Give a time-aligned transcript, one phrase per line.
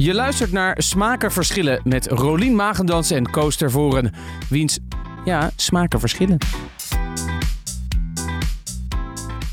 [0.00, 4.12] Je luistert naar Smaken Verschillen met Rolien Magendans en Koos Tervoren.
[4.48, 4.78] Wiens,
[5.24, 6.38] ja, smaken verschillen.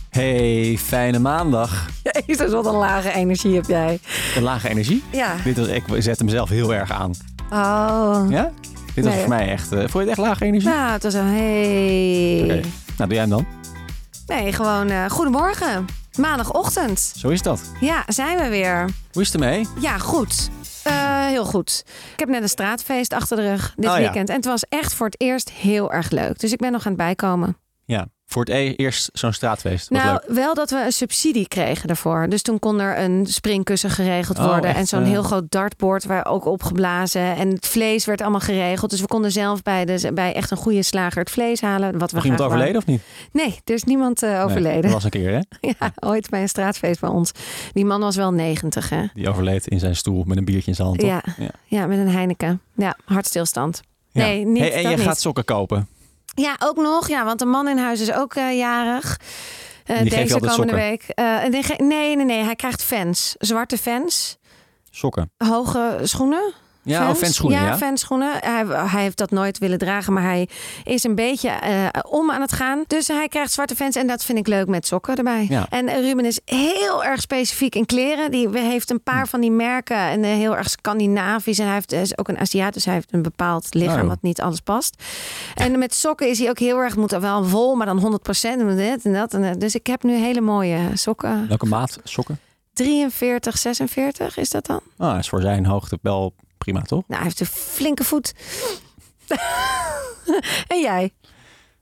[0.09, 1.87] Hey, fijne maandag.
[2.25, 3.99] Jezus, wat een lage energie heb jij.
[4.35, 5.03] Een lage energie.
[5.11, 5.35] Ja.
[5.43, 7.11] Dit was, ik zet hem zelf heel erg aan.
[7.49, 8.25] Oh.
[8.29, 8.51] Ja?
[8.93, 9.19] Dit was Nee.
[9.23, 9.71] voor mij echt...
[9.71, 10.69] eh vond je het echt lage energie?
[10.69, 12.41] Nou, het was een hey.
[12.43, 12.53] Oké.
[12.53, 12.63] Nou,
[12.97, 13.45] doe jij hem dan.
[14.27, 15.85] Nee, gewoon eh, goedemorgen.
[16.17, 17.13] Maandagochtend.
[17.17, 17.61] Zo is dat.
[17.79, 18.89] Ja, zijn we weer.
[19.11, 19.67] Hoe is het ermee?
[19.79, 20.49] Ja, goed.
[20.83, 21.83] Eh, heel goed.
[22.13, 23.99] Ik heb net een straatfeest achter de rug dit Oh, ja.
[24.01, 24.29] weekend.
[24.29, 26.39] En het was echt voor het eerst heel erg leuk.
[26.39, 27.57] Dus ik ben nog aan het bijkomen.
[28.27, 29.89] Voor het e- eerst zo'n straatfeest.
[29.89, 30.35] Nou, leuk.
[30.37, 32.29] wel dat we een subsidie kregen daarvoor.
[32.29, 34.69] Dus toen kon er een springkussen geregeld Oh, worden.
[34.69, 35.09] echt, en zo'n eh.
[35.09, 37.35] heel groot dartboard waar ook opgeblazen.
[37.35, 38.91] En het vlees werd allemaal geregeld.
[38.91, 41.97] Dus we konden zelf bij, de, bij echt een goede slager het vlees halen.
[41.97, 43.01] Wat we iemand overleden of niet?
[43.31, 44.81] Nee, er is niemand eh, Nee, overleden.
[44.81, 45.39] dat was een keer, hè?
[45.79, 47.31] Ja, ooit bij een straatfeest bij ons.
[47.73, 49.05] Die man was wel 90, hè?
[49.13, 51.01] Die overleed in zijn stoel met een biertje in zijn hand.
[51.01, 51.49] Ja, Ja.
[51.65, 52.61] ja, met een Heineken.
[52.75, 53.81] Ja, hartstilstand.
[54.11, 54.99] Nee, niet, Hey, en je niet.
[55.05, 55.87] gaat sokken kopen.
[56.35, 57.07] Ja, ook nog.
[57.07, 59.19] Ja, want de man in huis is ook eh, jarig.
[59.85, 60.75] Eh, deze komende sokken?
[60.75, 61.03] week.
[61.07, 61.43] Eh,
[61.77, 62.43] nee, nee, nee.
[62.43, 63.35] Hij krijgt fans.
[63.37, 64.37] Zwarte fans.
[64.89, 65.31] Sokken.
[65.37, 66.53] Hoge schoenen.
[66.85, 67.77] Ja, of fanschoenen, ja.
[67.77, 68.31] fanschoenen.
[68.39, 70.49] Hij, hij heeft dat nooit willen dragen, maar hij
[70.83, 72.83] is een beetje eh, om aan het gaan.
[72.87, 75.45] Dus hij krijgt zwarte fans en dat vind ik leuk met sokken erbij.
[75.49, 75.65] Ja.
[75.69, 78.31] En Ruben is heel erg specifiek in kleren.
[78.31, 79.11] Die heeft een Hm.
[79.11, 81.59] paar van die merken en eh, heel erg Scandinavisch.
[81.59, 84.07] En hij heeft, is ook een Aziat, dus hij heeft een bepaald lichaam Oh.
[84.07, 85.03] wat niet alles past.
[85.55, 88.75] En met sokken is hij ook heel erg, moet wel vol, maar dan 100% en
[88.75, 89.33] dit en dat.
[89.33, 91.47] En, eh, dus ik heb nu hele mooie sokken.
[91.47, 92.39] Welke maat sokken?
[92.73, 94.79] 43, 46 is dat dan?
[94.97, 96.33] Ah, is voor zijn hoogte wel
[96.65, 97.03] prima, toch?
[97.07, 98.33] Nou, hij heeft een flinke voet.
[100.67, 101.13] en jij?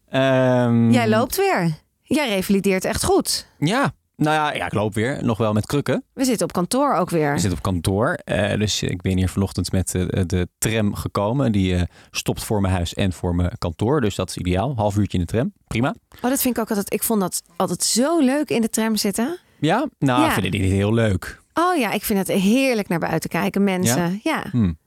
[0.09, 1.72] Ehm, Jij loopt weer.
[2.02, 3.48] Jij revalideert echt goed.
[3.58, 3.94] Ja.
[4.16, 5.23] Nou ja, ja, ik loop weer.
[5.23, 6.03] Nog wel met krukken.
[6.14, 7.34] We zitten op kantoor ook weer.
[7.34, 8.14] Ik zit op kantoor.
[8.14, 11.52] eh, dus ik ben hier vanochtend met eh, de tram gekomen.
[11.52, 11.81] Die eh,
[12.12, 14.02] stopt voor mijn huis en voor mijn kantoor.
[14.02, 14.74] Dus dat is ideaal.
[14.75, 15.53] Half uurtje in de tram.
[15.68, 15.96] Prima.
[16.22, 16.94] Oh, dat vind ik ook altijd.
[16.94, 19.40] Ik vond dat altijd zo leuk in de tram zitten.
[19.59, 20.28] Ja, nou, Ja.
[20.28, 21.41] ik vind dit heel leuk.
[21.53, 24.19] Oh ja, ik vind het heerlijk naar buiten kijken, mensen.
[24.24, 24.44] Ja.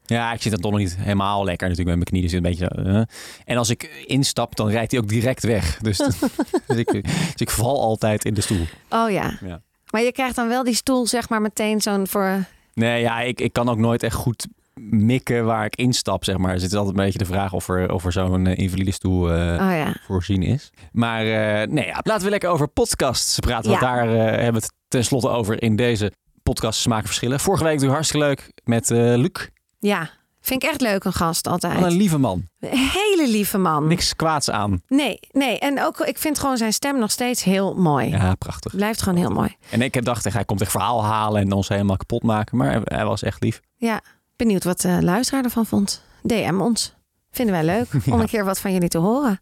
[0.07, 2.29] Ja, ik zit dan toch nog niet helemaal lekker natuurlijk met mijn knieën.
[2.29, 3.03] Zit een beetje, eh.
[3.45, 5.79] En als ik instap, dan rijdt hij ook direct weg.
[5.79, 5.97] Dus,
[6.67, 8.67] dus, ik, dus ik val altijd in de stoel.
[8.91, 9.39] Oh ja.
[9.45, 9.63] Ja.
[9.91, 12.45] Maar je krijgt dan wel die stoel, zeg maar, meteen zo'n voor.
[12.75, 14.47] Nee, ja, ik, ik kan ook nooit echt goed
[14.81, 16.53] mikken waar ik instap, zeg maar.
[16.53, 19.33] Er zit altijd een beetje de vraag of er, of er zo'n eh, invalide stoel
[19.33, 19.95] eh, Oh ja.
[20.07, 20.71] voorzien is.
[20.93, 21.25] Maar
[21.69, 23.71] nee, ja, laten we lekker over podcasts praten.
[23.71, 26.13] Want daar hebben we het tenslotte over in deze
[26.53, 27.41] podcast Smaken Verschillen.
[27.41, 29.49] Vorige week natuurlijk hartstikke leuk met eh Luc.
[29.79, 30.11] Ja.
[30.41, 31.81] Vind ik echt leuk, een gast altijd.
[31.81, 32.49] Wat een lieve man.
[32.61, 33.87] Een hele lieve man.
[33.87, 34.83] Niks kwaads aan.
[34.89, 35.59] Nee, nee.
[35.59, 38.09] En ook, ik vind gewoon zijn stem nog steeds heel mooi.
[38.09, 38.77] Ja, prachtig.
[38.77, 39.57] Blijft gewoon heel mooi.
[39.71, 42.57] En ik heb dacht, hij komt echt verhaal halen en ons helemaal kapot maken.
[42.57, 43.61] Maar hij, was echt lief.
[43.77, 44.01] Ja,
[44.37, 46.03] benieuwd wat de luisteraar ervan vond.
[46.23, 46.95] DM ons.
[47.31, 49.41] Vinden wij leuk om een keer wat van jullie te horen.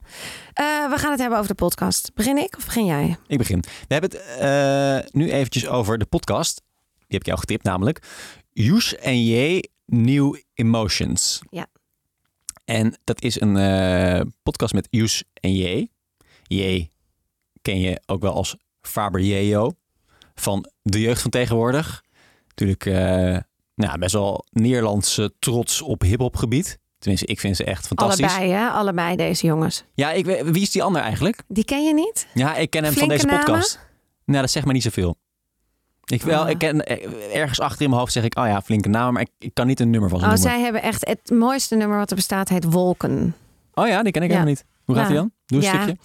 [0.53, 2.11] Eh, we gaan het hebben over de podcast.
[2.15, 3.17] Begin ik of begin jij?
[3.27, 3.61] Ik begin.
[3.61, 6.63] We hebben het eh, nu eventjes over de podcast.
[7.15, 8.03] Heb ik jou getipt namelijk.
[8.53, 11.43] Joes en J New Emotions.
[11.51, 11.67] Ja.
[12.65, 15.89] En dat is een eh, podcast met Joes en J.
[16.43, 16.89] J
[17.63, 19.73] ken je ook wel als Faber Jejo
[20.35, 22.03] van de jeugd van tegenwoordig.
[22.49, 23.39] Natuurlijk eh,
[23.75, 26.79] nou, best wel Nederlandse trots op hip-hop gebied.
[26.99, 28.27] Tenminste, ik vind ze echt fantastisch.
[28.27, 28.69] Allebei, hè?
[28.69, 29.85] Allebei deze jongens.
[29.95, 31.43] Ja, ik, wie is die ander eigenlijk?
[31.49, 32.27] Die ken je niet?
[32.35, 33.45] Ja, ik ken hem Flinke van deze namen?
[33.45, 33.79] podcast.
[34.25, 35.17] Nou, dat zegt maar niet zoveel.
[36.05, 36.51] Ik, wel, Ah.
[36.51, 39.23] ik ken eh, ergens achter in mijn hoofd zeg ik, oh ja, flinke naam, maar
[39.23, 40.51] ik, ik kan niet een nummer van ze Oh, noemen.
[40.51, 43.35] zij hebben echt het mooiste nummer wat er bestaat, heet Wolken.
[43.75, 44.35] Oh ja, die ken ik Ja.
[44.37, 44.65] helemaal niet.
[44.85, 45.11] Hoe gaat Ja.
[45.11, 45.31] die dan?
[45.47, 45.83] Doe een Ja.
[45.83, 45.97] stukje.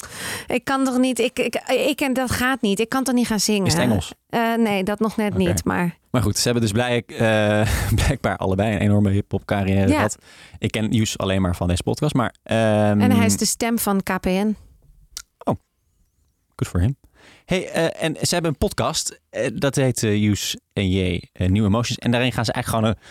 [0.53, 2.79] Ik kan toch niet, ik, ik, ik ken dat gaat niet.
[2.79, 3.65] Ik kan toch niet gaan zingen?
[3.65, 4.13] Is het Engels?
[4.29, 5.63] Eh, nee, dat nog net niet.
[5.65, 7.67] Maar Maar goed, ze hebben dus blijk, eh,
[8.05, 10.17] blijkbaar allebei een enorme hip-hop carrière gehad.
[10.57, 12.35] Ik ken Joes alleen maar van deze podcast, maar.
[12.43, 14.55] ehm, en hij is de stem van KPN.
[16.59, 16.95] Good for him.
[17.45, 19.19] Hey, eh, en ze hebben een podcast.
[19.29, 21.97] eh, dat heet eh Use en J New Emotions.
[21.99, 23.03] En daarin gaan ze eigenlijk gewoon een,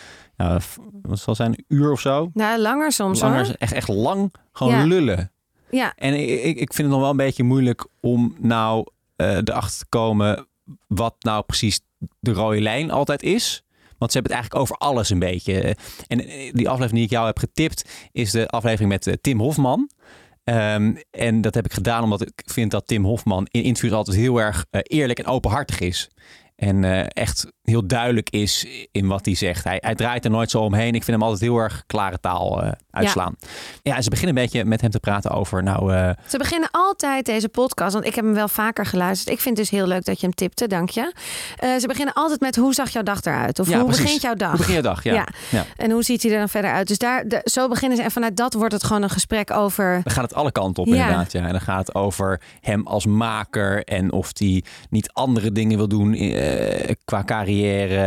[0.46, 0.60] nou,
[1.02, 2.30] wat zal zijn, een uur of zo.
[2.34, 3.54] Nou, langer soms Langer, hoor.
[3.58, 4.84] echt, echt lang gewoon Ja.
[4.84, 5.32] lullen.
[5.70, 8.86] Ja, En ik, ik, vind het nog wel een beetje moeilijk om nou
[9.16, 10.46] erachter te komen
[10.86, 11.80] wat nou precies
[12.20, 13.62] de rode lijn altijd is.
[13.98, 15.76] Want ze hebben het eigenlijk over alles een beetje.
[16.06, 16.18] En
[16.52, 19.90] die aflevering die ik jou heb getipt is de aflevering met Tim Hofman.
[20.48, 24.16] Ehm, en dat heb ik gedaan omdat ik vind dat Tim Hofman in interviews altijd
[24.16, 26.10] heel erg eh, eerlijk en openhartig is.
[26.56, 29.64] En eh, echt heel duidelijk is in wat hij zegt.
[29.64, 30.94] Hij, hij draait er nooit zo omheen.
[30.94, 33.36] Ik vind hem altijd heel erg klare taal eh, uitslaan.
[33.82, 33.96] Ja.
[33.96, 35.62] en ze beginnen een beetje met hem te praten over...
[35.62, 39.34] Nou, eh, Ze beginnen altijd deze podcast, want ik heb hem wel vaker geluisterd.
[39.34, 41.12] Ik vind het dus heel leuk dat je hem tipte, dank je.
[41.56, 43.58] Eh, ze beginnen altijd met hoe zag jouw dag eruit?
[43.58, 44.02] Of Ja, hoe precies.
[44.02, 44.48] begint jouw dag?
[44.48, 45.02] hoe begin je dag?
[45.04, 45.26] Ja.
[45.50, 45.64] Ja.
[45.76, 46.88] En hoe ziet hij er dan verder uit?
[46.88, 48.02] Dus daar, de- zo beginnen ze.
[48.04, 50.00] En vanuit dat wordt het gewoon een gesprek over...
[50.04, 51.32] Dan gaat het alle kanten op inderdaad.
[51.32, 51.40] Ja.
[51.46, 55.88] En dan gaat het over hem als maker en of hij niet andere dingen wil
[55.88, 56.12] doen
[57.04, 57.56] qua carrière,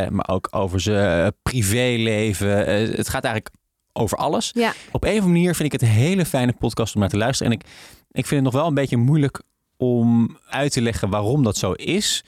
[0.09, 2.65] maar ook over zijn eh, privéleven.
[2.65, 3.55] Eh, het gaat eigenlijk
[3.93, 4.51] over alles.
[4.53, 7.09] Ja, Op een of andere manier vind ik het een hele fijne podcast om naar
[7.09, 7.51] te luisteren.
[7.51, 7.65] En ik,
[8.11, 9.41] ik vind het nog wel een beetje moeilijk
[9.77, 12.23] om uit te leggen waarom dat zo is.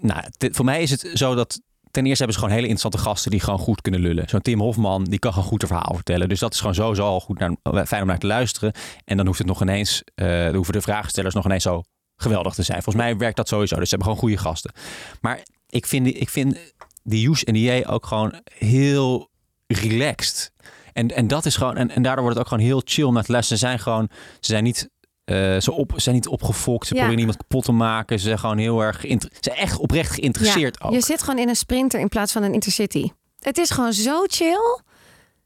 [0.00, 1.60] Nou, dit- voor mij is het zo dat
[1.90, 4.28] ten eerste hebben ze gewoon hele interessante gasten die gewoon goed kunnen lullen.
[4.28, 6.28] Zo'n Tim Hofman, die kan gewoon goed een verhaal vertellen.
[6.28, 8.72] Dus dat is gewoon sowieso al goed naar, fijn om naar te luisteren.
[9.04, 11.82] En dan hoeft het nog ineens, eh, dan hoeven de vraagstellers nog ineens zo
[12.16, 12.82] geweldig te zijn.
[12.82, 13.74] Volgens mij werkt dat sowieso.
[13.76, 14.72] Dus ze hebben gewoon goede gasten.
[15.20, 16.56] Maar ik vind, die- ik vind
[17.02, 19.28] die Joes en die J ook gewoon heel
[19.66, 20.52] relaxed.
[20.92, 23.12] En, en dat is gewoon, en, en daardoor wordt het ook gewoon heel chill te
[23.12, 23.42] luisteren.
[23.42, 24.08] Ze zijn gewoon,
[24.40, 24.88] ze zijn niet,
[25.24, 26.86] eh, zo op, ze zijn niet opgefokt.
[26.86, 27.00] Ze Ja.
[27.00, 28.18] proberen niemand kapot te maken.
[28.18, 30.92] Ze zijn gewoon heel erg, ze zijn echt oprecht geïnteresseerd ook.
[30.92, 33.08] je zit gewoon in een sprinter in plaats van een intercity.
[33.40, 34.80] Het is gewoon zo chill.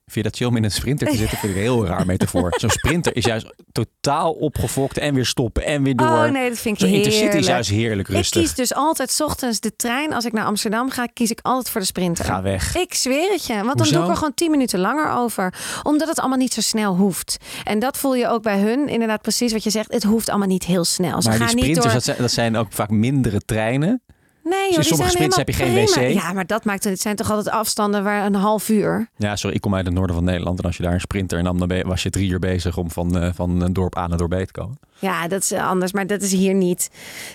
[0.04, 1.38] Vind je dat chill om in een sprinter te zitten?
[1.38, 2.52] Vind ik een heel raar metafoor.
[2.56, 6.06] Zo'n sprinter is juist totaal opgefokt en weer stoppen en weer door.
[6.06, 7.40] Oh nee, dat vind ik Zo'n intercity heerlijk.
[7.40, 8.42] is juist heerlijk Ik rustig.
[8.42, 10.12] kies dus altijd 's ochtends de trein.
[10.12, 12.24] Als ik naar Amsterdam ga, kies ik altijd voor de sprinter.
[12.24, 12.76] Ga weg.
[12.76, 13.54] Ik zweer het je.
[13.54, 15.54] Want dan doe ik er gewoon 10 minuten langer over.
[15.82, 17.36] Omdat het allemaal niet zo snel hoeft.
[17.64, 18.88] En dat voel je ook bij hun.
[18.88, 19.92] Inderdaad, precies wat je zegt.
[19.92, 21.22] Het hoeft allemaal niet heel snel.
[21.22, 21.94] Ze Maar die gaan niet sprinters, door.
[21.94, 24.02] dat zijn, dat zijn ook vaak mindere treinen.
[24.44, 26.12] Nee, joh, in die sommige sprints heb je geen wc.
[26.14, 26.92] Ja, maar dat maakt het.
[26.92, 29.08] Het zijn toch altijd afstanden waar een half uur.
[29.16, 30.58] Ja, sorry, ik kom uit het noorden van Nederland.
[30.58, 33.18] En als je daar een sprinter nam, dan was je drie uur bezig om van,
[33.18, 34.78] eh, van een dorp A naar dorp B te komen.
[34.98, 36.90] Ja, dat is anders, maar dat is hier niet.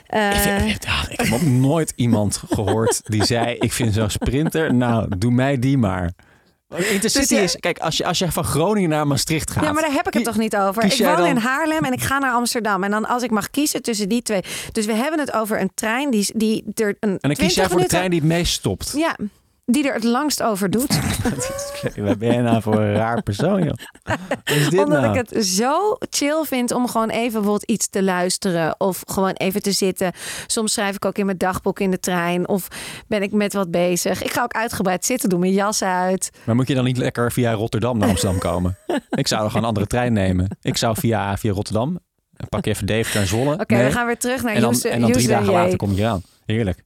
[0.07, 4.73] Eh, Ik, ja, ik heb nog nooit iemand gehoord die zei: Ik vind zo'n sprinter,
[4.73, 6.11] nou, doe mij die maar.
[6.77, 9.63] Intercity Dus je- is, kijk, als je, als je van Groningen naar Maastricht gaat.
[9.63, 10.83] ja, maar daar heb ik het toch niet over.
[10.83, 12.83] Ik woon dan- in Haarlem en ik ga naar Amsterdam.
[12.83, 14.41] En dan als ik mag kiezen tussen die twee.
[14.71, 16.95] Dus we hebben het over een trein die, die er een.
[16.99, 18.93] En dan kies 20 jij voor de trein die het meest stopt.
[18.95, 19.15] Ja,
[19.71, 20.99] die er het langst over doet.
[21.95, 23.73] Wat ben je nou voor een raar persoon, joh?
[24.03, 25.17] Wat is dit Omdat nou?
[25.19, 28.75] ik het zo chill vind om gewoon even bijvoorbeeld iets te luisteren.
[28.79, 30.11] Of gewoon even te zitten.
[30.47, 32.47] Soms schrijf ik ook in mijn dagboek in de trein.
[32.47, 32.67] Of
[33.07, 34.23] ben ik met wat bezig.
[34.23, 36.29] Ik ga ook uitgebreid zitten, doe mijn jas uit.
[36.43, 38.77] Maar moet je dan niet lekker via Rotterdam naar Amsterdam komen?
[39.09, 40.57] ik zou er gewoon een andere trein nemen.
[40.61, 41.99] Ik zou via, via Rotterdam.
[42.33, 43.53] Dan pak je even Deventer en Zwolle.
[43.53, 43.85] Oké, mee.
[43.85, 45.91] we gaan weer terug naar en dan, Houston- en dan drie Houston dagen later kom
[45.93, 46.21] je eraan.
[46.45, 46.83] Heerlijk.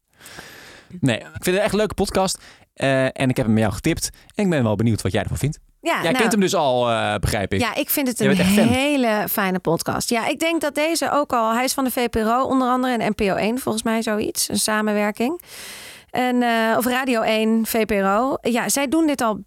[1.00, 2.38] Nee, ik vind het echt een leuke podcast.
[2.74, 4.10] Eh, en ik heb hem met jou getipt.
[4.36, 5.60] En ik ben wel benieuwd wat jij ervan vindt.
[5.82, 7.60] Ja, Jij nou, kent hem dus al, eh, begrijp ik.
[7.60, 10.10] Ja, ik vind het een hele fijne podcast.
[10.10, 11.54] Ja, ik denk dat deze ook al...
[11.54, 14.50] Hij is van de VPRO onder andere en NPO 1 volgens mij zoiets.
[14.50, 15.42] Een samenwerking.
[16.10, 18.38] En, eh, of Radio 1, VPRO.
[18.42, 19.44] Ja, zij doen dit al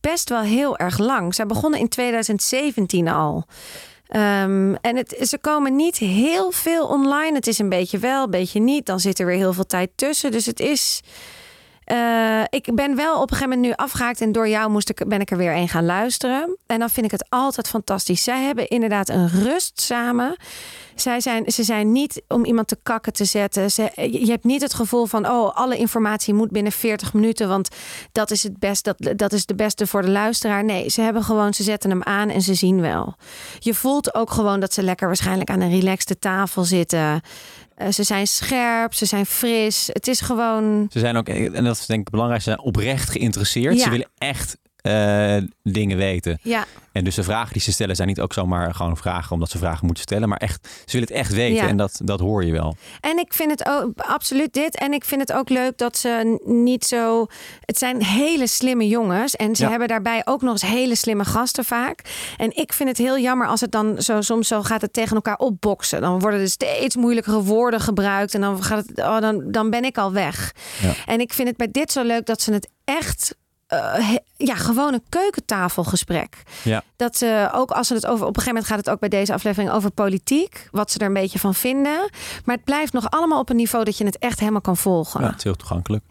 [0.00, 1.34] best wel heel erg lang.
[1.34, 3.44] Zij begonnen in 2017 al.
[4.06, 7.34] Ehm, en het, ze komen niet heel veel online.
[7.34, 8.86] Het is een beetje wel, een beetje niet.
[8.86, 10.30] Dan zit er weer heel veel tijd tussen.
[10.30, 11.00] Dus het is...
[11.90, 15.08] eh, ik ben wel op een gegeven moment nu afgehaakt en door jou moest ik,
[15.08, 16.56] ben ik er weer een gaan luisteren.
[16.66, 18.22] En dan vind ik het altijd fantastisch.
[18.22, 20.36] Zij hebben inderdaad een rust samen.
[21.00, 23.70] Zij zijn, ze zijn niet om iemand te kakken te zetten.
[23.70, 27.68] Ze, je hebt niet het gevoel van, oh, alle informatie moet binnen 40 minuten, want
[28.12, 30.64] dat is het best, dat, dat is de beste voor de luisteraar.
[30.64, 33.14] Nee, ze hebben gewoon, ze zetten hem aan en ze zien wel.
[33.58, 37.20] Je voelt ook gewoon dat ze lekker waarschijnlijk aan een relaxte tafel zitten.
[37.80, 39.90] Eh, ze zijn scherp, ze zijn fris.
[39.92, 40.86] Het is gewoon.
[40.92, 43.76] Ze zijn ook, en dat is denk ik het belangrijkste, ze zijn oprecht geïnteresseerd.
[43.76, 43.82] Ja.
[43.82, 46.38] Ze willen echt eh, dingen weten.
[46.42, 49.50] Ja, En dus de vragen die ze stellen zijn niet ook zomaar gewoon vragen omdat
[49.50, 50.28] ze vragen moeten stellen.
[50.28, 51.68] Maar echt, ze willen het echt weten Ja.
[51.68, 52.76] en dat, dat hoor je wel.
[53.00, 54.76] En ik vind het ook absoluut dit.
[54.78, 57.26] En ik vind het ook leuk dat ze niet zo.
[57.60, 59.36] Het zijn hele slimme jongens.
[59.36, 59.70] En ze Ja.
[59.70, 62.00] hebben daarbij ook nog eens hele slimme gasten vaak.
[62.36, 65.14] En ik vind het heel jammer als het dan zo soms zo gaat het tegen
[65.16, 66.00] elkaar opboksen.
[66.00, 68.34] Dan worden er steeds moeilijkere woorden gebruikt.
[68.34, 68.98] En dan gaat het.
[68.98, 70.52] Oh, dan, dan ben ik al weg.
[70.82, 70.92] Ja.
[71.06, 73.34] En ik vind het bij dit zo leuk dat ze het echt.
[73.70, 76.42] Eh, ja, gewoon een keukentafelgesprek.
[76.64, 76.82] Ja.
[76.96, 78.26] Dat ze ook als ze het over.
[78.26, 80.68] Op een gegeven moment gaat het ook bij deze aflevering over politiek.
[80.70, 82.10] Wat ze er een beetje van vinden.
[82.44, 85.20] Maar het blijft nog allemaal op een niveau dat je het echt helemaal kan volgen.
[85.20, 85.30] Ja, Ja.
[85.30, 86.04] het is heel toegankelijk.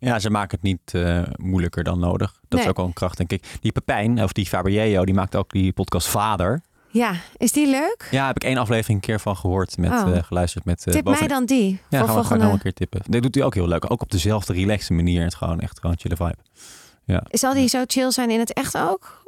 [0.00, 2.32] Ja, ze maken het niet eh, moeilijker dan nodig.
[2.32, 2.60] Dat Nee.
[2.62, 3.44] is ook wel een kracht, denk ik.
[3.60, 6.62] Die Pepijn, of die Fabergeo, die maakt ook die podcast Vader.
[6.90, 8.08] Ja, is die leuk?
[8.10, 10.16] Ja, heb ik één aflevering een keer van gehoord, met, Oh.
[10.16, 10.86] eh, geluisterd met...
[10.86, 11.80] eh, Tip boven- mij dan die.
[11.88, 12.44] Ja, gaan we, volgende.
[12.44, 13.00] nog een keer tippen.
[13.06, 13.90] Dit doet hij ook heel leuk.
[13.90, 15.22] Ook op dezelfde relaxe manier.
[15.24, 17.22] Het gewoon echt gewoon chille vibe.
[17.30, 19.22] Zal die zo chill zijn in het echt ook?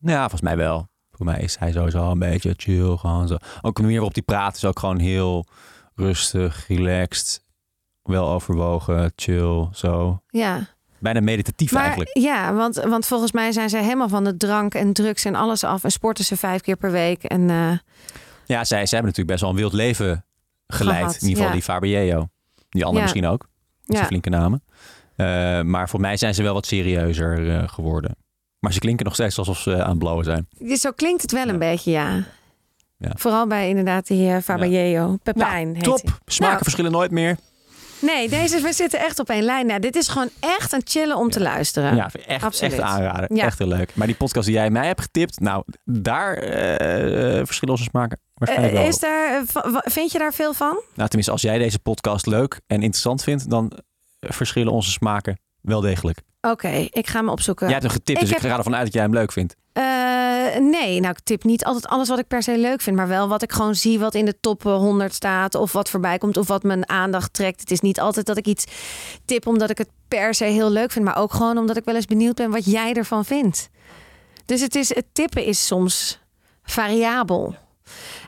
[0.00, 0.88] Ja, volgens mij wel.
[1.10, 2.96] Voor mij is hij sowieso een beetje chill.
[2.96, 3.36] Gewoon zo.
[3.62, 5.46] Ook de manier waarop hij praat is ook gewoon heel
[5.94, 7.46] rustig, relaxed.
[8.02, 10.22] wel overwogen, chill, zo.
[10.28, 10.66] Ja.
[11.00, 12.18] Bijna meditatief Maar eigenlijk.
[12.18, 15.64] ja, want, want volgens mij zijn ze helemaal van de drank en drugs en alles
[15.64, 15.84] af.
[15.84, 17.22] En sporten ze vijf keer per week.
[17.24, 17.70] En eh,
[18.46, 20.24] Ja, zij, zij hebben natuurlijk best wel een wild leven
[20.66, 20.98] geleid.
[20.98, 21.52] Gehad, in ieder geval ja.
[21.52, 22.28] die Fabergeo.
[22.68, 23.12] Die andere Ja.
[23.12, 23.40] misschien ook.
[23.40, 23.48] Dat
[23.86, 24.06] zijn ja.
[24.06, 24.62] flinke namen.
[25.16, 28.16] Eh, maar voor mij zijn ze wel wat serieuzer eh, geworden.
[28.58, 30.48] Maar ze klinken nog steeds alsof ze aan het blowen zijn.
[30.78, 32.24] Zo klinkt het wel een beetje, ja.
[32.98, 33.10] Ja.
[33.14, 35.16] Vooral bij inderdaad die uh, Fabergeo.
[35.22, 36.02] Pepijn heet Top.
[36.02, 36.12] hij.
[36.24, 36.62] Smaken Nou.
[36.62, 37.36] verschillen nooit meer.
[38.00, 39.66] Nee, deze, we zitten echt op één lijn.
[39.66, 41.96] Nou, dit is gewoon echt een chillen om te luisteren.
[41.96, 42.72] Ja, echt, absoluut.
[42.72, 43.36] echt aanraden.
[43.36, 43.44] Ja.
[43.44, 43.90] Echt heel leuk.
[43.94, 48.72] Maar die podcast die jij mij hebt getipt, nou, daar eh, verschillen onze smaken Eh,
[48.72, 48.86] wel.
[48.86, 50.82] is daar, eh, vind je daar veel van?
[50.94, 53.72] Nou, tenminste, als jij deze podcast leuk en interessant vindt, dan
[54.20, 56.20] eh, verschillen onze smaken wel degelijk.
[56.40, 57.66] Oké, ik ga me opzoeken.
[57.66, 59.56] Jij hebt hem getipt, Ik dus ik ga ervan uit dat jij hem leuk vindt.
[59.72, 59.97] Eh,
[60.56, 63.28] nee, nou ik tip niet altijd alles wat ik per se leuk vind, maar wel
[63.28, 66.36] wat ik gewoon zie wat in de top eh, 100 staat of wat voorbij komt
[66.36, 67.60] of wat mijn aandacht trekt.
[67.60, 68.64] Het is niet altijd dat ik iets
[69.24, 71.94] tip omdat ik het per se heel leuk vind, maar ook gewoon omdat ik wel
[71.94, 73.68] eens benieuwd ben wat jij ervan vindt.
[74.44, 76.20] Dus het, is, het tippen is soms
[76.62, 77.54] variabel.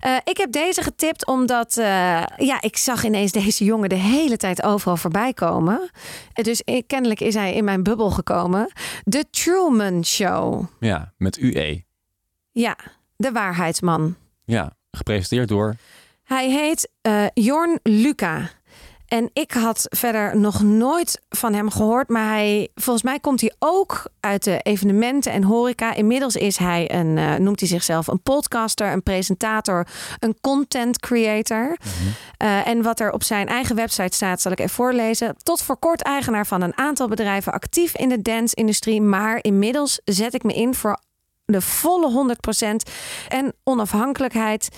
[0.01, 4.37] Eh, ik heb deze getipt omdat eh, ja, ik zag ineens deze jongen de hele
[4.37, 5.91] tijd overal voorbij komen.
[6.33, 8.73] Eh, Dus kennelijk is hij in mijn bubbel gekomen.
[9.05, 10.65] The Truman Show.
[10.81, 11.89] Ja, met UE.
[12.61, 12.77] Ja,
[13.17, 14.17] de waarheidsman.
[14.45, 15.75] Ja, gepresenteerd door.
[16.23, 18.51] Hij heet eh, Jorn Luca.
[19.07, 22.09] En ik had verder nog nooit van hem gehoord.
[22.09, 25.95] Maar hij, volgens mij komt hij ook uit de evenementen en horeca.
[25.95, 29.87] Inmiddels is hij een, eh, noemt hij zichzelf een podcaster, een presentator,
[30.19, 31.77] een content creator.
[32.37, 35.37] Eh, en wat er op zijn eigen website staat, zal ik even voorlezen.
[35.43, 39.03] Tot voor kort eigenaar van een aantal bedrijven actief in de dance-industrie.
[39.03, 40.99] Maar inmiddels zet ik me in voor
[41.53, 42.37] de volle
[42.89, 42.93] 100%
[43.29, 44.69] en onafhankelijkheid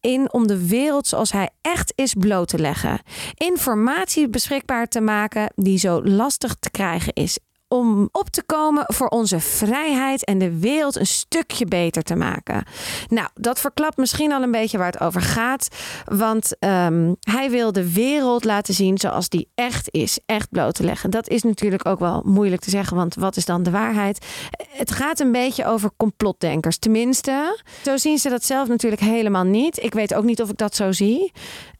[0.00, 3.00] in om de wereld zoals hij echt is bloot te leggen.
[3.34, 7.38] Informatie beschikbaar te maken die zo lastig te krijgen is.
[7.72, 12.64] Om op te komen voor onze vrijheid en de wereld een stukje beter te maken.
[13.08, 15.68] Nou, dat verklapt misschien al een beetje waar het over gaat.
[16.04, 20.18] Want ehm, hij wil de wereld laten zien zoals die echt is.
[20.26, 21.10] Echt bloot te leggen.
[21.10, 22.96] Dat is natuurlijk ook wel moeilijk te zeggen.
[22.96, 24.26] Want wat is dan de waarheid?
[24.68, 26.78] Het gaat een beetje over complotdenkers.
[26.78, 29.82] Tenminste, zo zien ze dat zelf natuurlijk helemaal niet.
[29.82, 31.32] Ik weet ook niet of ik dat zo zie.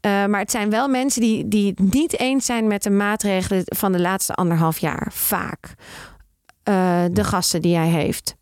[0.06, 3.62] Uh, maar het zijn wel mensen die, die het niet eens zijn met de maatregelen
[3.64, 5.08] van de laatste anderhalf jaar.
[5.12, 5.74] Vaak.
[6.68, 8.34] Uh, de gasten die hij heeft.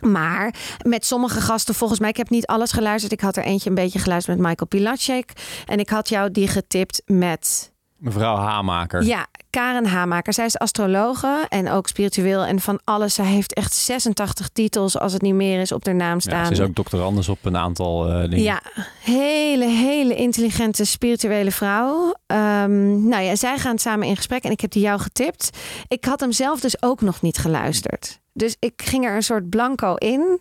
[0.00, 3.12] Maar met sommige gasten, volgens mij, ik heb niet alles geluisterd.
[3.12, 5.32] Ik had er eentje een beetje geluisterd met Michael Pilacek.
[5.66, 7.74] En ik had jou die getipt met.
[8.06, 9.02] Mevrouw Hamaker.
[9.02, 10.32] Ja, Karen Hamaker.
[10.32, 13.14] Zij is astrologe en ook spiritueel en van alles.
[13.14, 16.38] Zij heeft echt 86 titels, als het niet meer is, op haar naam staan.
[16.38, 18.42] Ja, ze is ook doctorandus op een aantal uh, dingen.
[18.42, 18.62] Ja,
[19.02, 22.14] hele, hele intelligente spirituele vrouw.
[22.26, 25.50] Um, nou ja, zij gaan samen in gesprek en ik heb die jou getipt.
[25.88, 28.20] Ik had hem zelf dus ook nog niet geluisterd.
[28.32, 30.40] Dus ik ging er een soort blanco in.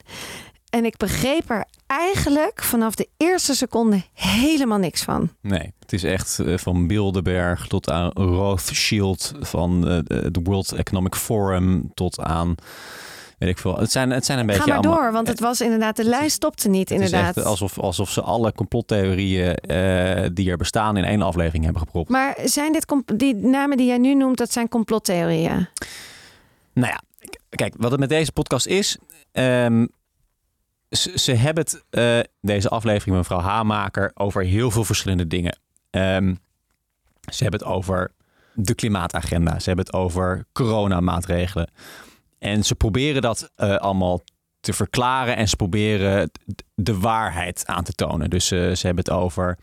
[0.69, 5.29] En ik begreep er eigenlijk vanaf de eerste seconde helemaal niks van.
[5.41, 11.91] Nee, het is echt uh, van Bilderberg tot aan Rothschild, van het World Economic Forum
[11.93, 12.55] tot aan.
[13.37, 13.77] Weet ik veel.
[13.77, 14.61] Het zijn, het zijn een beetje.
[14.61, 16.89] Ga maar allemaal, door, want het was inderdaad, de lijst stopte niet.
[16.89, 17.29] Het inderdaad.
[17.29, 21.81] is echt alsof, alsof ze alle complottheorieën uh, die er bestaan in één aflevering hebben
[21.81, 22.09] gepropt.
[22.09, 25.67] Maar zijn dit die namen die jij nu noemt, dat zijn complottheorieën?
[26.73, 27.01] Nou ja,
[27.49, 28.97] kijk, wat het met deze podcast is.
[29.31, 29.89] Um,
[30.95, 35.57] ze, hebben het, uh, deze aflevering, mevrouw Hamaker, over heel veel verschillende dingen.
[35.91, 36.39] Um,
[37.31, 38.11] ze hebben het over
[38.53, 39.59] de klimaatagenda.
[39.59, 41.69] Ze hebben het over coronamaatregelen.
[42.39, 44.23] En ze proberen dat uh, allemaal
[44.59, 46.31] te verklaren en ze proberen
[46.75, 48.29] de waarheid aan te tonen.
[48.29, 49.57] Dus uh, ze hebben het over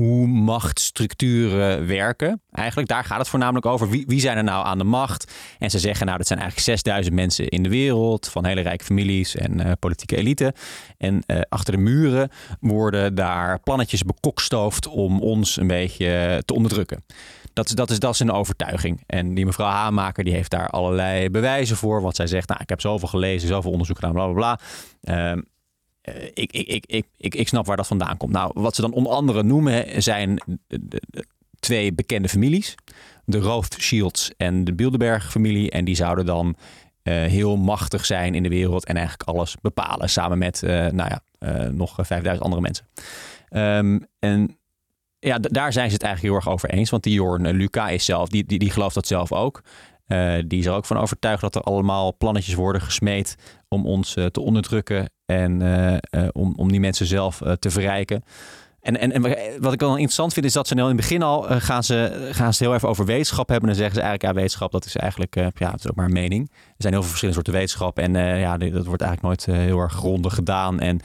[0.00, 2.42] hoe machtsstructuren werken.
[2.52, 3.88] Eigenlijk, daar gaat het voornamelijk over.
[3.88, 5.32] Wie, wie zijn er nou aan de macht?
[5.58, 8.28] En ze zeggen, nou, dat zijn eigenlijk 6000 mensen in de wereld...
[8.28, 10.54] van hele rijke families en uh, politieke elite.
[10.98, 12.30] En uh, achter de muren
[12.60, 14.86] worden daar plannetjes bekokstoofd...
[14.86, 17.04] om ons een beetje te onderdrukken.
[17.52, 19.02] Dat is, dat, is, dat is een overtuiging.
[19.06, 22.02] En die mevrouw Hamaker die heeft daar allerlei bewijzen voor.
[22.02, 24.58] Want zij zegt, nou, ik heb zoveel gelezen, zoveel onderzoek gedaan, bla, bla, bla.
[25.34, 25.42] Uh,
[26.34, 28.32] ik, ik, ik, ik, ik, snap waar dat vandaan komt.
[28.32, 30.42] Nou, wat ze dan onder andere noemen zijn
[31.60, 32.74] twee bekende families.
[33.24, 35.70] De Rothschilds en de Bilderberg-familie.
[35.70, 36.56] En die zouden dan
[37.02, 40.10] uh, heel machtig zijn in de wereld en eigenlijk alles bepalen.
[40.10, 42.86] Samen met, uh, nou ja, uh, nog 5000 andere mensen.
[43.50, 44.58] Um, en
[45.18, 46.90] ja, daar zijn ze het eigenlijk heel erg over eens.
[46.90, 49.62] Want die Jorn Luca is zelf, die, die, die gelooft dat zelf ook.
[50.12, 53.36] Uh, die is er ook van overtuigd dat er allemaal plannetjes worden gesmeed
[53.68, 58.22] om ons uh, te onderdrukken en uh, om, om die mensen zelf te verrijken.
[58.80, 59.22] En, en, en
[59.60, 61.84] wat ik wel interessant vind is dat ze nou in het begin al eh, gaan,
[61.84, 63.68] ze, gaan ze heel even over wetenschap hebben.
[63.68, 65.96] En dan zeggen ze eigenlijk, ja, wetenschap dat is eigenlijk, eh, ja, het is ook
[65.96, 66.50] maar een mening.
[66.50, 69.64] Er zijn heel veel verschillende soorten wetenschap en eh, ja, dat wordt eigenlijk nooit eh,
[69.64, 70.80] heel erg grondig gedaan.
[70.80, 71.00] En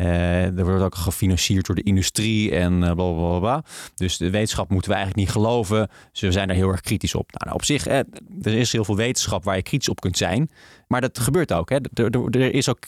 [0.00, 3.64] eh, er wordt ook gefinancierd door de industrie en eh, bla bla bla.
[3.94, 5.88] Dus de wetenschap moeten we eigenlijk niet geloven.
[6.12, 7.30] Dus we zijn daar heel erg kritisch op.
[7.32, 7.98] Nou, nou, op zich, eh,
[8.42, 10.50] er is heel veel wetenschap waar je kritisch op kunt zijn.
[10.88, 11.70] Maar dat gebeurt ook.
[11.70, 11.76] Hè.
[11.92, 12.78] Er, is ook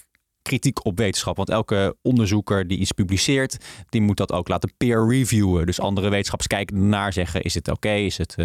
[0.42, 1.36] kritiek op wetenschap.
[1.36, 3.56] Want elke onderzoeker die iets publiceert,
[3.88, 5.66] die moet dat ook laten peer reviewen.
[5.66, 8.36] Dus andere wetenschappers kijken ernaar, zeggen: is het oké, is het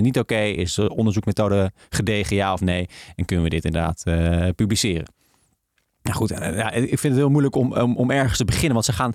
[0.00, 2.88] niet oké, is de onderzoekmethode gedegen, ja of nee?
[3.16, 4.02] En kunnen we dit inderdaad
[4.54, 5.16] publiceren?
[6.02, 8.72] Nou goed, eh, ja, ik vind het heel moeilijk om, om, om ergens te beginnen.
[8.72, 9.12] Want ze gaan.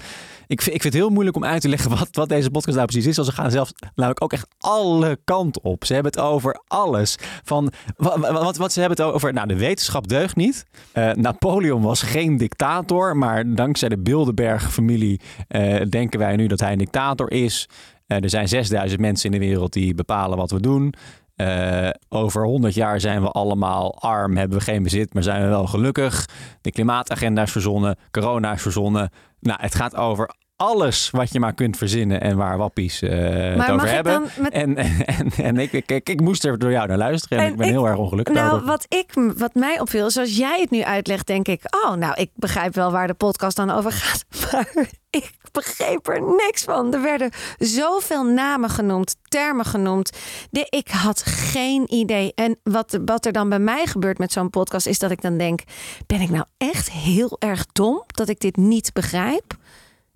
[0.47, 2.87] Ik ik vind het heel moeilijk om uit te leggen wat, wat deze podcast nou
[2.87, 3.15] precies is.
[3.15, 5.85] Want ze gaan zelfs namelijk ook echt alle kanten op.
[5.85, 7.17] Ze hebben het over alles.
[7.43, 9.33] Van wat, wat, wat ze hebben het over.
[9.33, 10.65] Nou, de wetenschap deugt niet.
[10.91, 13.17] Eh, Napoleon was geen dictator.
[13.17, 17.69] Maar dankzij de Bilderberg-familie eh, denken wij nu dat hij een dictator is.
[18.07, 20.93] Er zijn 6000 mensen in de wereld die bepalen wat we doen.
[21.43, 25.47] Uh, over 100 jaar zijn we allemaal arm, hebben we geen bezit, maar zijn we
[25.47, 26.25] wel gelukkig.
[26.61, 29.09] De klimaatagenda is verzonnen, corona is verzonnen.
[29.39, 33.69] Nou, het gaat over alles wat je maar kunt verzinnen en waar wappies uh, het
[33.69, 34.21] over hebben.
[34.37, 34.53] Met...
[34.53, 37.51] En, en, en ik, ik, ik, ik, moest er door jou naar luisteren en, en
[37.51, 38.33] ik ben ik, heel erg ongelukkig.
[38.33, 38.67] Nou, daardoor.
[38.67, 41.61] wat, ik, wat mij opviel, zoals jij het nu uitlegt, denk ik...
[41.85, 44.25] oh, nou, ik begrijp wel waar de podcast dan over gaat.
[44.51, 46.93] Maar ik begreep er niks van.
[46.93, 50.11] Er werden zoveel namen genoemd, termen genoemd.
[50.49, 52.31] De, ik had geen idee.
[52.35, 54.87] En wat, wat er dan bij mij gebeurt met zo'n podcast...
[54.87, 55.61] is dat ik dan denk,
[56.07, 58.03] ben ik nou echt heel erg dom...
[58.07, 59.57] dat ik dit niet begrijp?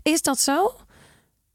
[0.07, 0.75] Is dat zo?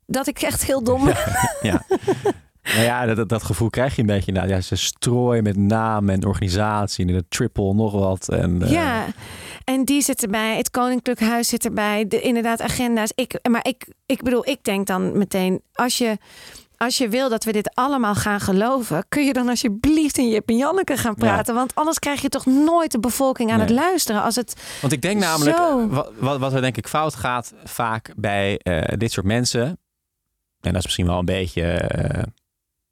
[0.07, 1.17] Dat ik echt heel dom ben?
[1.63, 1.85] Ja.
[2.23, 2.33] ja.
[2.63, 4.33] Nou ja, dat, dat, gevoel krijg je een beetje.
[4.33, 8.29] Nou, ja, ze strooien met naam en organisatie en de triple nog wat.
[8.29, 8.71] En, uh...
[8.71, 9.07] Ja,
[9.65, 10.57] en die zit erbij.
[10.57, 12.09] Het Koninklijk Huis zit erbij.
[12.09, 13.13] De, inderdaad, agenda's.
[13.15, 15.63] Ik, maar ik, ik bedoel, ik denk dan meteen...
[15.73, 16.19] als je,
[16.83, 19.05] als je wil dat we dit allemaal gaan geloven...
[19.09, 21.53] kun je dan alsjeblieft in Jip en Janneke gaan praten.
[21.53, 21.59] Ja.
[21.59, 23.67] Want anders krijg je toch nooit de bevolking aan nee.
[23.67, 24.23] het luisteren.
[24.23, 25.89] Als het Want ik denk namelijk, zo...
[26.19, 29.63] wat, wat er denk ik fout gaat vaak bij uh, dit soort mensen...
[29.63, 29.77] en
[30.61, 31.91] dat is misschien wel een beetje...
[31.97, 32.23] Uh,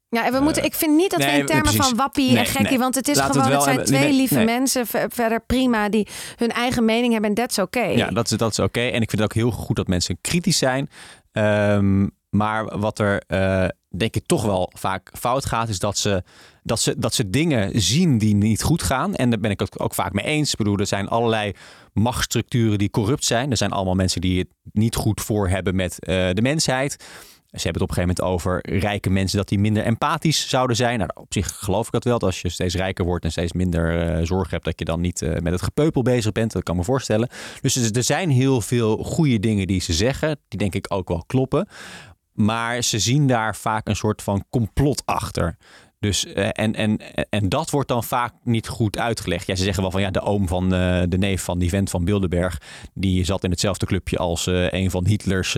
[0.09, 1.85] ja, en we moeten, ik vind niet dat nee, we in termen precies.
[1.87, 4.43] van wappie nee, en gekkie, want het is Laat gewoon, het, het zijn twee lieve
[4.43, 7.77] mensen, verder prima, die hun eigen mening hebben en dat is oké.
[7.79, 7.95] Okay.
[7.95, 8.67] Ja, dat is, dat is oké.
[8.67, 8.91] Okay.
[8.91, 10.89] En ik vind het ook heel goed dat mensen kritisch zijn.
[11.31, 16.23] Um, maar wat er uh, denk ik toch wel vaak fout gaat, is dat ze,
[16.63, 19.15] dat, ze, dat ze dingen zien die niet goed gaan.
[19.15, 20.51] En daar ben ik het ook vaak mee eens.
[20.51, 21.53] Ik bedoel, er zijn allerlei
[21.93, 23.51] machtsstructuren die corrupt zijn.
[23.51, 26.95] Er zijn allemaal mensen die het niet goed voor hebben met uh, de mensheid.
[27.51, 30.75] Ze hebben het op een gegeven moment over rijke mensen dat die minder empathisch zouden
[30.75, 30.99] zijn.
[30.99, 32.19] Nou, op zich geloof ik dat wel.
[32.19, 35.01] Dat als je steeds rijker wordt en steeds minder uh, zorg hebt, dat je dan
[35.01, 36.51] niet met het gepeupel bezig bent.
[36.51, 37.29] Dat kan me voorstellen.
[37.61, 41.23] Dus er zijn heel veel goede dingen die ze zeggen, die denk ik ook wel
[41.27, 41.67] kloppen.
[42.33, 45.57] Maar ze zien daar vaak een soort van complot achter.
[46.01, 49.47] Dus, uh, en, en, en dat wordt dan vaak niet goed uitgelegd.
[49.47, 51.89] Ja, ze zeggen wel van ja, de oom van uh, de neef van die vent
[51.89, 52.61] van Bilderberg,
[52.93, 55.51] die zat in hetzelfde clubje als uh, een van Hitlers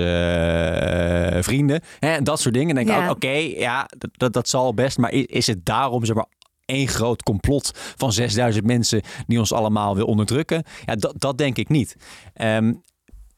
[1.46, 1.82] vrienden.
[2.00, 2.76] Hè, dat soort dingen.
[2.76, 3.12] Dan denk ik ja.
[3.12, 4.98] oké, okay, ja, dat, dat zal best.
[4.98, 6.28] Maar is, is het daarom, zeg maar,
[6.66, 10.64] één groot complot van 6000 mensen die ons allemaal wil onderdrukken?
[10.86, 11.96] Ja, dat, dat denk ik niet.
[12.42, 12.82] Um,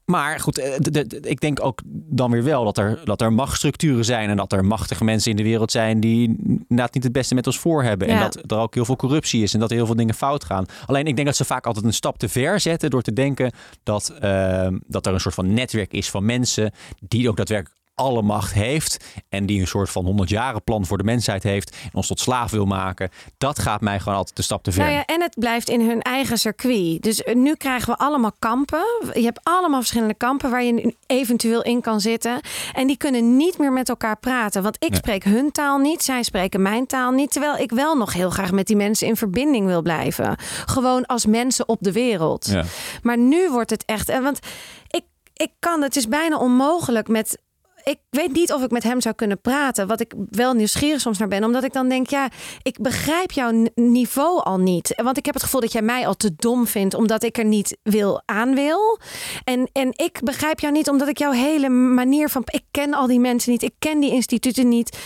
[0.06, 4.30] maar goed, de, ik denk ook dan weer wel dat er, dat er machtsstructuren zijn
[4.30, 7.48] en dat er machtige mensen in de wereld zijn die inderdaad niet het beste met
[7.48, 8.08] ons voor hebben.
[8.08, 8.14] Ja.
[8.14, 10.44] En dat er ook heel veel corruptie is en dat er heel veel dingen fout
[10.44, 10.66] gaan.
[10.86, 13.52] Alleen ik denk dat ze vaak altijd een stap te ver zetten door te denken
[13.84, 16.72] dat, uh, dat er een soort van netwerk is van mensen
[17.08, 20.98] die ook daadwerkelijk alle macht heeft en die een soort van 100 jaren plan voor
[20.98, 24.42] de mensheid heeft en ons tot slaaf wil maken, dat gaat mij gewoon altijd de
[24.42, 24.84] stap te ver.
[24.84, 27.02] Nou ja, en het blijft in hun eigen circuit.
[27.02, 28.86] Dus nu krijgen we allemaal kampen.
[29.14, 32.40] Je hebt allemaal verschillende kampen waar je eventueel in kan zitten
[32.74, 34.98] en die kunnen niet meer met elkaar praten, want ik nee.
[34.98, 38.52] spreek hun taal niet, zij spreken mijn taal niet, terwijl ik wel nog heel graag
[38.52, 40.38] met die mensen in verbinding wil blijven.
[40.66, 42.46] Gewoon als mensen op de wereld.
[42.46, 42.64] Ja.
[43.02, 44.40] Maar nu wordt het echt, want
[44.88, 45.04] ik
[45.36, 47.40] ik kan, het is bijna onmogelijk met
[47.86, 49.88] ik weet niet of ik met hem zou kunnen praten.
[49.88, 51.44] Wat ik wel nieuwsgierig soms naar ben.
[51.44, 52.30] Omdat ik dan denk, ja,
[52.62, 54.94] ik begrijp jouw niveau al niet.
[55.04, 56.94] Want ik heb het gevoel dat jij mij al te dom vindt.
[56.94, 59.00] Omdat ik er niet wil aan wil.
[59.44, 62.42] En, en ik begrijp jou niet omdat ik jouw hele manier van...
[62.46, 63.64] Ik ken al die mensen niet.
[63.64, 64.98] Ik ken die instituten niet.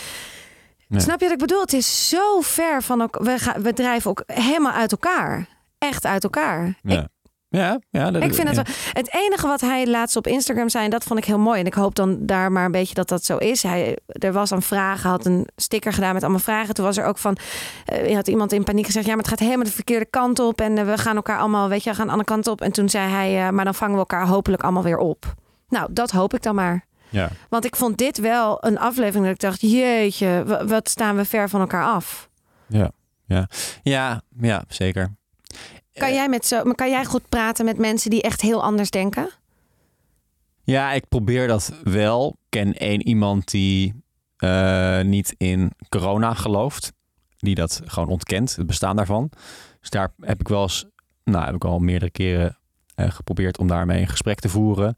[0.88, 1.00] Nee.
[1.00, 1.60] Snap je wat ik bedoel?
[1.60, 3.02] Het is zo ver van...
[3.02, 5.48] Ook, we, gaan, we drijven ook helemaal uit elkaar.
[5.78, 6.78] Echt uit elkaar.
[6.82, 7.00] Ja.
[7.00, 7.08] Ik,
[7.52, 8.54] ja, ja dat, ik vind ja.
[8.54, 8.92] het wel.
[8.92, 11.60] Het enige wat hij laatst op Instagram zei, en dat vond ik heel mooi.
[11.60, 13.62] En ik hoop dan daar maar een beetje dat dat zo is.
[13.62, 16.74] Hij, er was een vraag, had een sticker gedaan met allemaal vragen.
[16.74, 17.36] Toen was er ook van,
[17.92, 20.60] uh, had iemand in paniek gezegd, ja, maar het gaat helemaal de verkeerde kant op.
[20.60, 22.60] En uh, we gaan elkaar allemaal, weet je, gaan de andere kant op.
[22.60, 25.34] En toen zei hij, uh, maar dan vangen we elkaar hopelijk allemaal weer op.
[25.68, 26.86] Nou, dat hoop ik dan maar.
[27.08, 27.28] Ja.
[27.48, 31.24] Want ik vond dit wel een aflevering dat ik dacht, jeetje, wa- wat staan we
[31.24, 32.28] ver van elkaar af.
[33.82, 35.18] Ja, ja, zeker.
[36.00, 38.90] Kan jij, met zo, maar kan jij goed praten met mensen die echt heel anders
[38.90, 39.30] denken?
[40.62, 42.28] Ja, ik probeer dat wel.
[42.28, 43.94] Ik ken één iemand die
[44.36, 46.92] eh, niet in corona gelooft.
[47.36, 49.30] Die dat gewoon ontkent, het bestaan daarvan.
[49.80, 50.86] Dus daar heb ik wel eens,
[51.24, 52.58] nou heb ik al meerdere keren
[52.94, 54.96] eh, geprobeerd om daarmee een gesprek te voeren.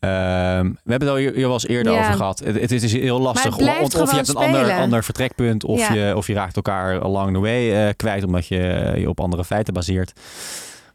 [0.00, 1.98] Ehm, we hebben het al hier, hier wel eens eerder Ja.
[2.00, 2.38] over gehad.
[2.38, 3.56] Het, het is dus heel lastig.
[3.58, 5.64] of, of je hebt een ander, ander vertrekpunt.
[5.64, 5.92] Of, Ja.
[5.94, 8.24] je, of je raakt elkaar along the way eh, kwijt.
[8.24, 10.12] Omdat je je op andere feiten baseert.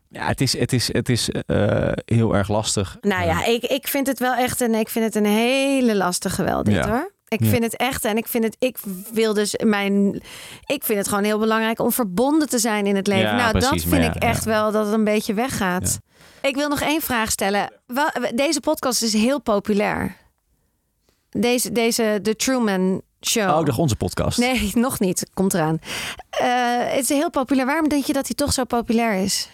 [0.10, 2.98] Ja, het is, het is, het is eh, heel erg lastig.
[3.02, 6.44] Nou ja, ik, ik vind het wel echt een, ik vind het een hele lastige
[6.44, 6.88] wel dit Ja.
[6.90, 7.12] hoor.
[7.28, 7.50] Ik Ja.
[7.50, 8.78] vind het echt en ik vind het, ik
[9.14, 10.22] wil dus mijn,
[10.66, 13.30] ik vind het gewoon heel belangrijk om verbonden te zijn in het leven.
[13.30, 16.00] Ja, nou, precies, dat vind ja, ik echt wel dat het een beetje weggaat.
[16.42, 17.72] Ik wil nog één vraag stellen.
[18.36, 20.16] Deze podcast is heel populair.
[21.30, 23.58] Deze, deze de Truman Show.
[23.60, 24.38] Oh, dacht onze podcast.
[24.38, 25.30] Nee, nog niet.
[25.34, 25.80] Komt eraan.
[26.30, 27.66] Eh, het is heel populair.
[27.66, 29.50] Waarom denk je dat hij toch zo populair is?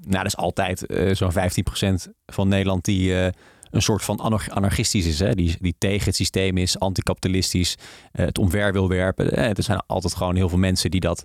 [0.00, 3.32] Nou, dat is altijd eh, zo'n 15% van Nederland die eh,
[3.74, 5.18] een soort van anar- anarchistisch is.
[5.18, 5.34] Hè?
[5.34, 7.76] Die, die tegen het systeem is, anticapitalistisch,
[8.12, 9.32] eh, het omver wil werpen.
[9.36, 11.24] Eh, er zijn altijd gewoon heel veel mensen die, dat,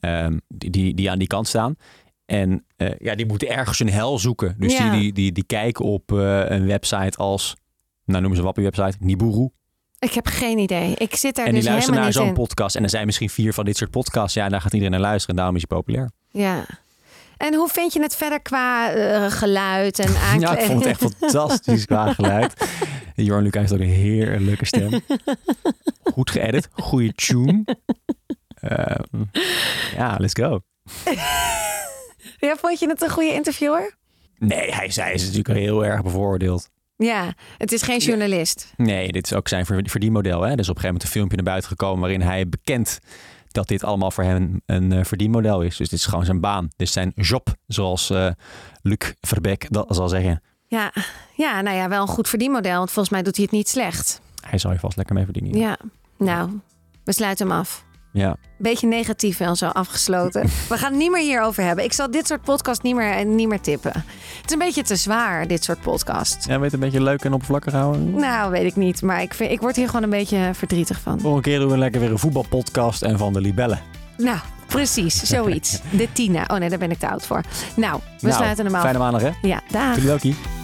[0.00, 1.74] ehm, die, die, die aan die kant staan.
[2.26, 4.54] En eh, ja, die moeten ergens een hel zoeken.
[4.58, 4.90] Dus Ja.
[4.90, 7.54] die, die, die, die kijken op een website als,
[8.04, 9.48] nou noemen ze een wappie-website, Nibiru.
[9.98, 10.94] Ik heb geen idee.
[10.96, 12.32] Ik zit daar En die dus luisteren helemaal naar niet zo'n in.
[12.34, 12.76] podcast.
[12.76, 14.34] En er zijn misschien vier van dit soort podcasts.
[14.34, 15.30] Ja, en daar gaat iedereen naar luisteren.
[15.30, 16.10] En daarom is hij populair.
[16.30, 16.64] Ja.
[17.42, 20.42] En hoe vind je het verder qua eh, geluid en aankleding?
[20.42, 22.54] Ja, ik vond het echt fantastisch qua geluid.
[23.14, 25.00] Jorn Luca heeft ook een heerlijke stem.
[26.12, 27.64] Goed geëdit, goede tune.
[28.54, 28.96] Eh,
[29.96, 30.60] ja, let's go.
[32.38, 33.94] Ja, vond je het een goede interviewer?
[34.38, 36.70] Nee, hij, zij is natuurlijk heel erg bevooroordeeld.
[36.96, 38.72] Ja, het is geen journalist.
[38.76, 40.42] Nee, dit is ook zijn ver- verdienmodel.
[40.42, 40.50] Hè?
[40.52, 42.98] Er is op een gegeven moment een filmpje naar buiten gekomen waarin hij bekent
[43.52, 45.76] dat dit allemaal voor hem een eh, verdienmodel is.
[45.76, 46.62] Dus dit is gewoon zijn baan.
[46.62, 48.30] Dit is zijn job, zoals eh,
[48.82, 50.42] Luc Verbeek dat zal zeggen.
[50.66, 50.92] Ja.
[51.36, 52.76] ja, nou ja, wel een goed verdienmodel.
[52.76, 54.20] Want volgens mij doet hij het niet slecht.
[54.40, 55.58] Hij zal je vast lekker mee verdienen.
[55.58, 55.76] Ja,
[56.16, 56.60] nou,
[57.04, 57.84] we sluiten hem af.
[58.12, 58.36] Ja.
[58.58, 60.42] Beetje negatief en zo afgesloten.
[60.68, 61.84] We gaan het niet meer hierover hebben.
[61.84, 63.92] Ik zal dit soort podcast niet meer, niet meer tippen.
[63.92, 66.46] Het is een beetje te zwaar, dit soort podcast.
[66.46, 68.14] Ja, weet het een beetje leuk en oppervlakkig houden.
[68.14, 69.02] Nou, weet ik niet.
[69.02, 71.20] Maar ik, vind, ik word hier gewoon een beetje verdrietig van.
[71.20, 73.80] Volgende keer doen we lekker weer een voetbalpodcast en van de libellen.
[74.16, 75.22] Nou, precies.
[75.22, 75.80] Zoiets.
[75.90, 76.44] De Tina.
[76.46, 77.40] Oh nee, daar ben ik te oud voor.
[77.76, 78.82] Nou, we Nou, sluiten hem af.
[78.82, 79.30] Fijne maandag hè?
[79.42, 79.92] Ja, dag.
[79.92, 80.61] Toedeledokie.